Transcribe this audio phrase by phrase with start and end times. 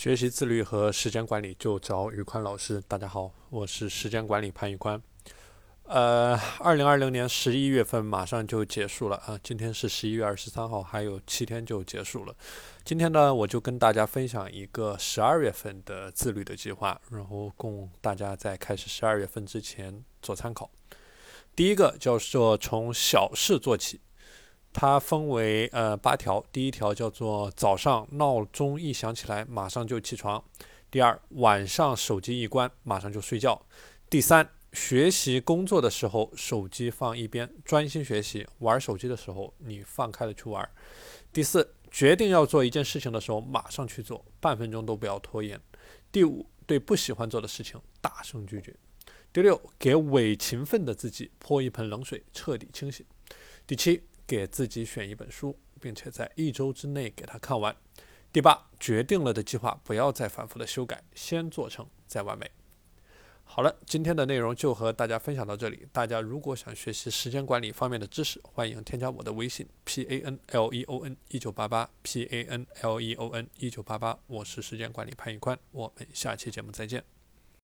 [0.00, 2.82] 学习自律和时间管理就找宇宽老师。
[2.88, 4.98] 大家好，我是时间管理潘宇宽。
[5.82, 12.34] 呃，二零二零年十一月份马上就结束了啊，今天是十一月二十三号，还有七天就结束了。
[12.82, 20.70] 今天呢，我就跟大家分享一个十二月份的自律的计划，然后供大家在开始十二月份之前做参考。
[21.54, 24.00] 第一个叫做从小事做起。
[24.72, 30.42] 它分为呃八条，第一条叫做早上闹钟一响起来马上就起床，
[30.90, 33.60] 第二晚上手机一关马上就睡觉，
[34.08, 40.66] 第三学习工作的时候手机放一边专心学习，玩手机的时候你放开了去玩，
[41.32, 45.60] 第四决定要做一件事情的时候马上去做，半分钟都不要拖延，
[46.12, 48.74] 第五对不喜欢做的事情大声拒绝，
[49.32, 53.04] 第六给伪勤奋的自己泼一盆冷水彻底清醒，
[53.66, 54.04] 第七。
[54.30, 57.74] 给自己选一本书，并且在一周之内给它看完。
[58.32, 62.48] 第八，决定了的计划不要再反复的修改，先做成再完美。
[63.42, 65.84] 好了，今天的内容就和大家分享到这里。
[65.90, 73.50] 大家如果想学习时间管理方面的知识，欢迎添加我的微信 p a n l e o n 一九八八 p a n l e o n
[73.58, 77.19] 一九八八，我是时间管理潘玉宽，我们下期节目再见。